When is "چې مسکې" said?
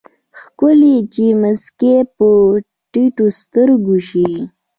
1.13-1.95